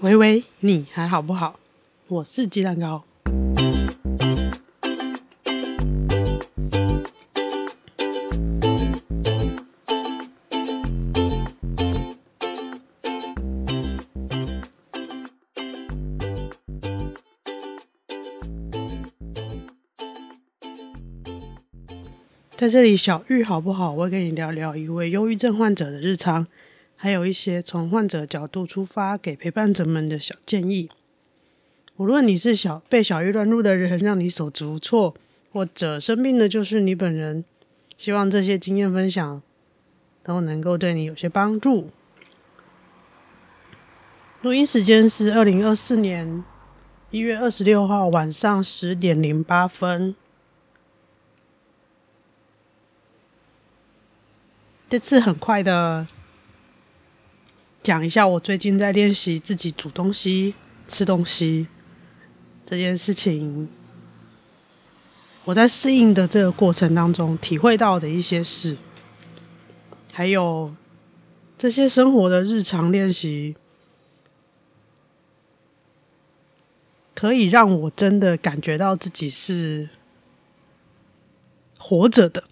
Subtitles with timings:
[0.00, 1.58] 喂喂，你还好不好？
[2.08, 3.04] 我是鸡蛋糕。
[22.54, 23.92] 在这里，小玉好不好？
[23.92, 26.46] 我跟你聊聊一位忧郁症患者的日常。
[26.96, 30.88] 还有一些从患者角度出发，给陪伴者们的小建议。
[31.96, 35.14] 无论你是小被小郁乱入的人，让你手足无措，
[35.52, 37.44] 或者生病的就是你本人，
[37.96, 39.42] 希望这些经验分享
[40.22, 41.90] 都能够对你有些帮助。
[44.42, 46.44] 录音时间是二零二四年
[47.10, 50.14] 一月二十六号晚上十点零八分。
[54.88, 56.06] 这次很快的。
[57.86, 60.56] 讲一下我最近在练习自己煮东西、
[60.88, 61.68] 吃东西
[62.66, 63.68] 这件事情，
[65.44, 68.76] 我在适应的这个过程当中体会到的一些事，
[70.12, 70.74] 还有
[71.56, 73.54] 这些生活的日常练习，
[77.14, 79.88] 可以让我真的感觉到自己是
[81.78, 82.42] 活着的。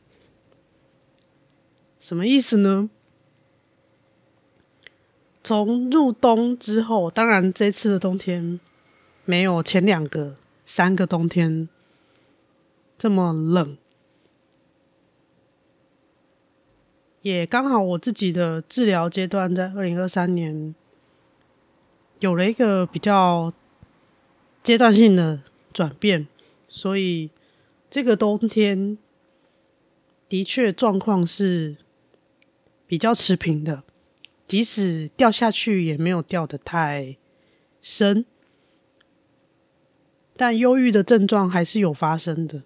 [1.98, 2.88] 什么意思呢？
[5.44, 8.58] 从入冬之后，当然这次的冬天
[9.26, 11.68] 没有前两个、三个冬天
[12.96, 13.76] 这么冷，
[17.20, 20.74] 也刚好我自己的治疗阶段在二零二三年
[22.20, 23.52] 有了一个比较
[24.62, 25.42] 阶段性的
[25.74, 26.26] 转变，
[26.70, 27.28] 所以
[27.90, 28.96] 这个冬天
[30.26, 31.76] 的确状况是
[32.86, 33.82] 比较持平的。
[34.46, 37.16] 即使掉下去，也没有掉得太
[37.80, 38.26] 深，
[40.36, 42.62] 但忧郁的症状还是有发生的，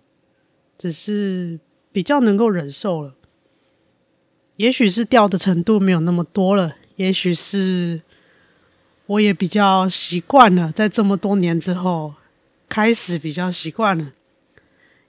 [0.76, 1.60] 只是
[1.92, 3.14] 比较能够忍受了。
[4.56, 8.02] 也许是掉的程度没有那么多了，也许是
[9.06, 12.14] 我也比较习惯了，在这么多年之后
[12.68, 14.12] 开始比较习惯了，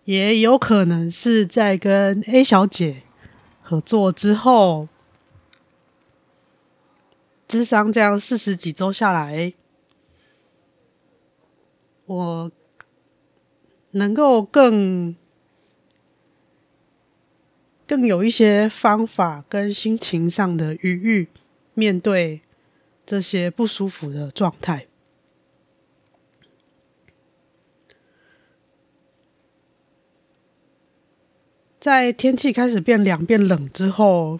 [0.04, 3.02] 也有可能是在跟 A 小姐
[3.64, 4.88] 合作之后。
[7.50, 9.52] 智商这样四十几周下来，
[12.06, 12.52] 我
[13.90, 15.16] 能够更
[17.88, 21.28] 更有一些方法跟心情上的余裕，
[21.74, 22.42] 面对
[23.04, 24.86] 这些不舒服的状态。
[31.80, 34.40] 在天气开始变凉变冷之后。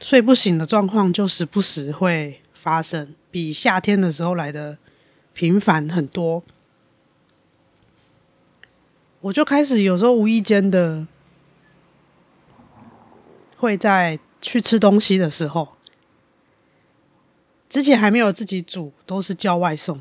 [0.00, 4.78] 睡不醒的状况就时不时会发生，比夏天的时候来的
[5.34, 6.42] 频繁很多。
[9.20, 11.06] 我就开始有时候无意间的
[13.58, 15.76] 会在去吃东西的时候，
[17.68, 20.00] 之前还没有自己煮，都是叫外送。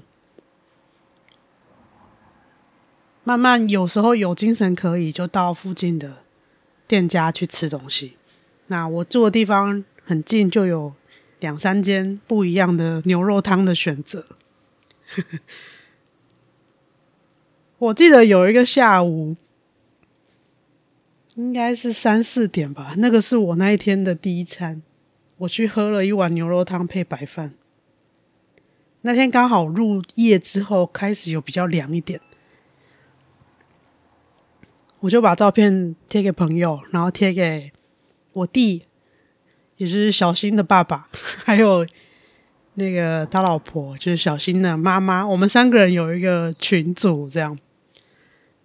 [3.26, 6.24] 慢慢有时候有精神可以，就到附近的
[6.88, 8.16] 店家去吃东西。
[8.70, 10.94] 那我住的地方很近，就有
[11.40, 14.28] 两三间不一样的牛肉汤的选择。
[17.80, 19.36] 我记得有一个下午，
[21.34, 24.84] 应该是三四点吧，那个是我那一天的第一餐。
[25.38, 27.56] 我去喝了一碗牛肉汤配白饭。
[29.02, 32.22] 那天刚好入夜之后，开始有比较凉一点，
[35.00, 37.72] 我就把照片贴给朋友，然后贴给。
[38.40, 38.84] 我弟，
[39.78, 41.08] 也就是小新的爸爸，
[41.46, 41.86] 还有
[42.76, 45.28] 那个他老婆，就是小新的妈妈。
[45.28, 47.58] 我们三个人有一个群组，这样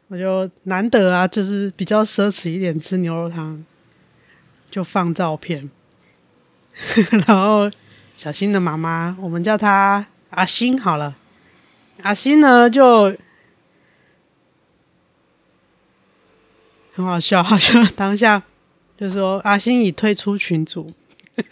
[0.09, 3.65] 我就难得啊，就是比较奢侈一点，吃牛肉汤
[4.71, 5.69] 就放照片。
[7.27, 7.71] 然后
[8.17, 11.17] 小新的妈妈，我们叫她阿新好了。
[12.03, 13.17] 阿新呢，就
[16.93, 18.43] 很好笑，好像当下。
[18.97, 20.93] 就说阿星已退出群组，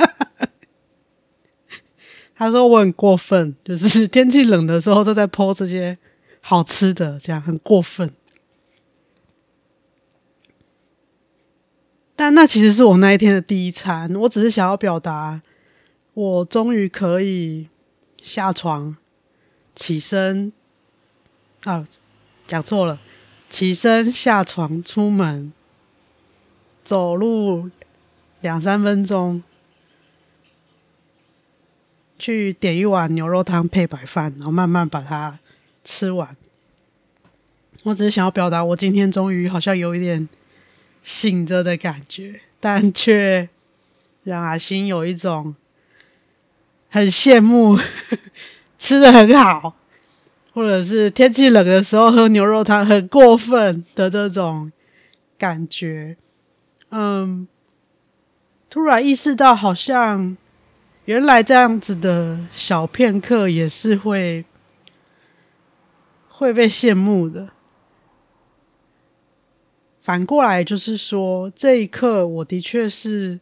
[2.34, 5.98] 他说我很过分，就是天气冷的时候都在 po 这些
[6.40, 8.12] 好吃的，这样很过分。
[12.14, 15.42] 但那其实是我那一天的第一餐，我只是想要表达，
[16.14, 17.68] 我终于可以
[18.22, 18.96] 下床
[19.74, 20.52] 起身，
[21.64, 21.84] 啊，
[22.46, 23.00] 讲错了，
[23.50, 25.52] 起身下床出门。
[26.84, 27.70] 走路
[28.40, 29.42] 两三分钟，
[32.18, 35.38] 去点一碗牛肉汤配白饭，然后慢慢把它
[35.84, 36.36] 吃完。
[37.84, 40.28] 我只是想要表达，我今天终于好像有一点
[41.02, 43.48] 醒着的感觉，但却
[44.24, 45.54] 让阿星有一种
[46.88, 47.76] 很羡慕
[48.78, 49.74] 吃的很好，
[50.52, 54.70] 或者是天气冷的时候喝牛肉汤很过分的这种
[55.36, 56.16] 感觉。
[56.94, 57.48] 嗯，
[58.68, 60.36] 突然意识到，好像
[61.06, 64.44] 原来这样子的小片刻也是会
[66.28, 67.48] 会被羡慕的。
[70.02, 73.40] 反过来就是说，这一刻我的确是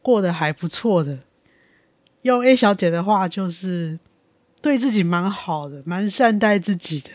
[0.00, 1.18] 过得还不错的。
[2.22, 3.98] 用 A 小姐的话，就是
[4.62, 7.10] 对自己蛮好的，蛮善待自己的。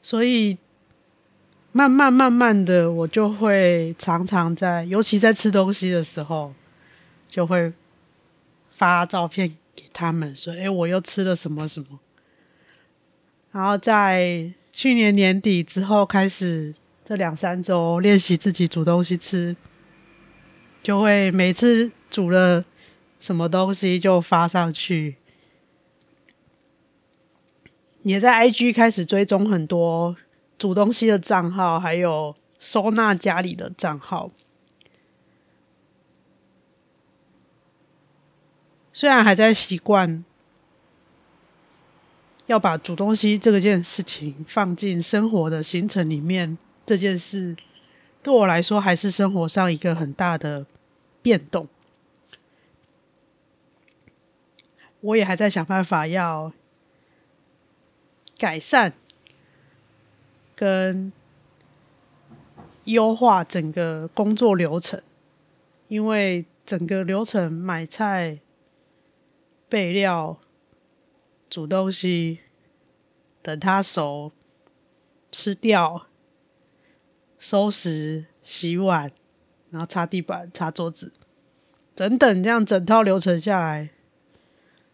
[0.00, 0.58] 所以。
[1.70, 6.52] 慢慢慢慢的，我就会常常在，尤其在吃东西的时候，
[7.28, 7.72] 就会
[8.70, 12.00] 发照片给他们，说：“哎，我又吃了什么什么。”
[13.52, 16.74] 然后在去年年底之后，开始
[17.04, 19.54] 这两三周练习自己煮东西吃，
[20.82, 22.64] 就会每次煮了
[23.20, 25.16] 什么东西就发上去，
[28.02, 30.16] 也在 IG 开始追踪很多。
[30.58, 34.32] 煮东西的账号，还有收纳家里的账号，
[38.92, 40.24] 虽然还在习惯
[42.46, 47.56] 要把煮东西这个件事情放进生活的行程里面，这件事
[48.20, 50.66] 对我来说还是生活上一个很大的
[51.22, 51.68] 变动。
[55.00, 56.52] 我也还在想办法要
[58.36, 58.94] 改善。
[60.58, 61.12] 跟
[62.82, 65.00] 优化整个工作流程，
[65.86, 68.40] 因为整个流程买菜、
[69.68, 70.36] 备料、
[71.48, 72.40] 煮东西、
[73.40, 74.32] 等它熟、
[75.30, 76.08] 吃掉、
[77.38, 79.12] 收拾、洗碗，
[79.70, 81.12] 然后擦地板、擦桌子，
[81.94, 83.90] 等等，这样整套流程下来，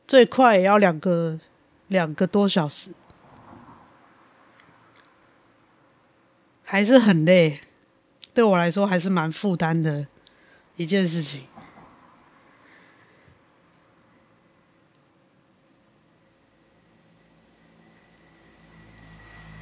[0.07, 1.41] 最快也要两个
[1.89, 2.91] 两个多小时。
[6.75, 7.61] 还是很累，
[8.35, 10.09] 对我来说还是蛮负担的
[10.75, 11.43] 一件事情。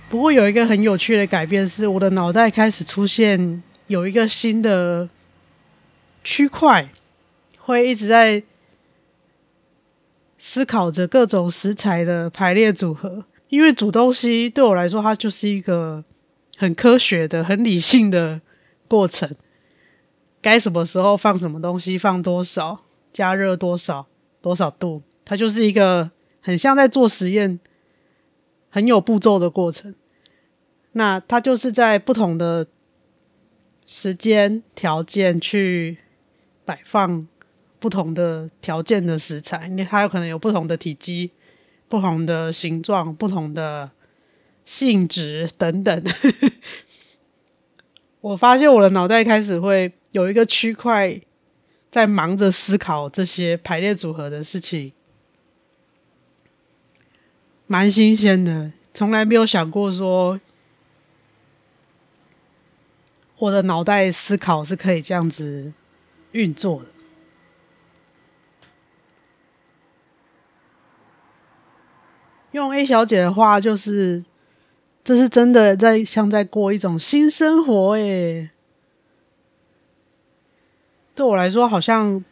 [0.08, 5.10] 不过有一个很有趣的改变，是我的脑袋开始出现有一个新的
[6.24, 6.88] 区块，
[7.58, 8.42] 会一直在
[10.38, 13.26] 思考着各种食材的排列组合。
[13.50, 16.02] 因为煮东西对我来说，它就是一个。
[16.62, 18.40] 很科学的、很理性的
[18.86, 19.34] 过程，
[20.40, 24.06] 该什么时候放什么东西，放多少，加热多少，
[24.40, 27.58] 多少度，它就是一个很像在做实验、
[28.70, 29.92] 很有步骤的过程。
[30.92, 32.68] 那它就是在不同的
[33.84, 35.98] 时间条件去
[36.64, 37.26] 摆放
[37.80, 41.32] 不同的条件的食材，因为它有可能有不同的体积、
[41.88, 43.90] 不同的形状、不同的。
[44.64, 46.04] 性质等等，
[48.22, 51.20] 我发现我的脑袋开始会有一个区块
[51.90, 54.92] 在忙着思考这些排列组合的事情，
[57.66, 60.40] 蛮新鲜的，从来没有想过说
[63.38, 65.72] 我的脑袋思考是可以这样子
[66.30, 66.86] 运作的。
[72.52, 74.24] 用 A 小姐的话就是。
[75.04, 78.50] 这是真的在像在过一种新生活诶，
[81.12, 82.24] 对我来说好像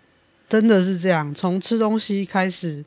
[0.49, 1.35] 真的是这样。
[1.35, 2.85] 从吃东西开始，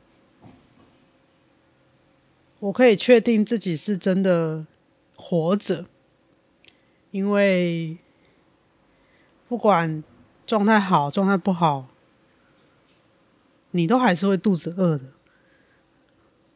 [2.60, 4.64] 我可以确定自己是真的
[5.16, 5.84] 活着，
[7.10, 7.98] 因为
[9.46, 10.02] 不管
[10.46, 11.88] 状态好状态不好，
[13.72, 15.04] 你都还是会肚子饿的。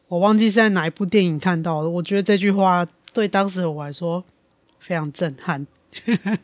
[0.07, 2.87] 我忘记是在哪一部电影看到的，我觉得这句话。
[3.19, 4.23] 对当时我来说
[4.79, 5.67] 非常震撼。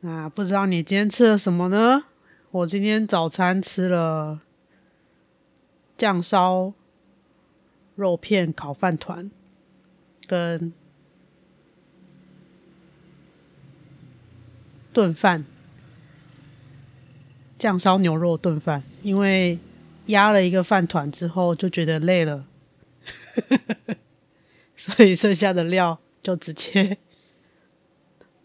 [0.00, 2.06] 那不知道你今天吃了什么呢？
[2.50, 4.40] 我今天早餐吃了
[5.96, 6.72] 酱烧
[7.94, 9.30] 肉片烤饭团，
[10.26, 10.72] 跟
[14.92, 15.44] 炖饭，
[17.56, 19.60] 酱烧牛肉炖饭，因为。
[20.06, 22.46] 压了一个饭团之后就觉得累了，
[24.76, 26.98] 所以剩下的料就直接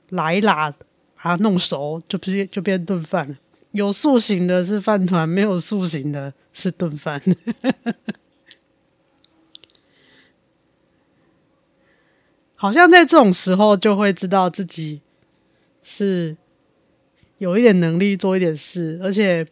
[0.09, 0.77] 拉一拉，把
[1.23, 3.37] 它弄熟，就直接就变炖饭了。
[3.71, 7.21] 有塑形的是饭团，没有塑形的是炖饭。
[12.55, 15.01] 好像在这种时候，就会知道自己
[15.81, 16.37] 是
[17.39, 19.47] 有一点能力做一点事，而且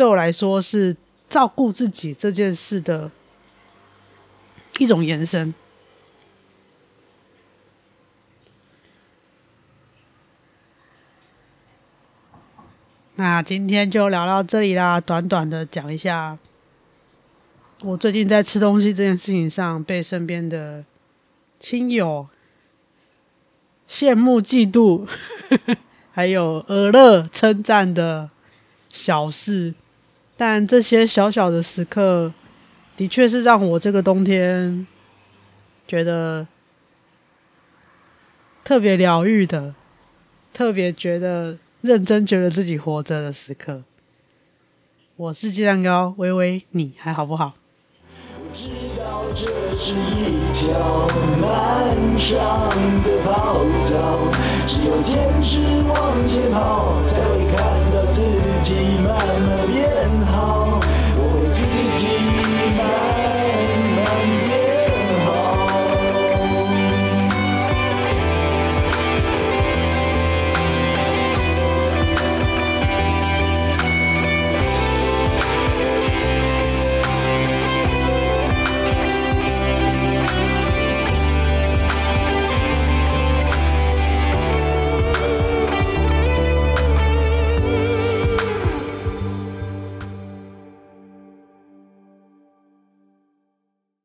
[0.00, 0.96] 对我来说是
[1.28, 3.10] 照顾自己这件事的
[4.78, 5.52] 一种延伸。
[13.16, 16.38] 那今天就聊到这里啦，短短的讲一下
[17.82, 20.82] 我最近在吃东西这件事情上被身边的
[21.58, 22.26] 亲友
[23.86, 25.06] 羡慕、嫉妒，
[26.10, 28.30] 还有耳乐称赞的
[28.88, 29.74] 小事。
[30.40, 32.32] 但这些小小的时刻，
[32.96, 34.86] 的确是让我这个冬天
[35.86, 36.46] 觉得
[38.64, 39.74] 特别疗愈的，
[40.54, 41.58] 特别觉得。
[41.82, 43.82] 认真觉得自己活着的时刻，
[45.16, 47.54] 我是鸡蛋糕，微微，你还好不好？
[48.52, 49.46] 知道这
[49.78, 51.06] 是一条
[51.40, 52.68] 漫长
[53.04, 54.18] 的跑道
[54.66, 58.20] 只有坚持往前跑才会看到自
[58.60, 59.88] 己慢慢变
[60.26, 60.80] 好。
[61.16, 61.62] 我会自
[61.96, 62.29] 己